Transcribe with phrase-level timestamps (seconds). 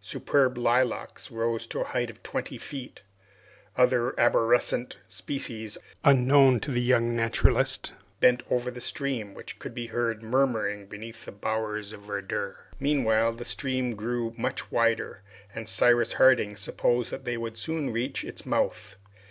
[0.00, 3.02] Superb lilacs rose to a height of twenty feet.
[3.76, 9.88] Other arborescent species, unknown to the young naturalist, bent over the stream, which could be
[9.88, 12.56] heard murmuring beneath the bowers of verdure.
[12.80, 15.20] Meanwhile the stream grew much wider,
[15.54, 18.96] and Cyrus Harding supposed that they would soon reach its mouth.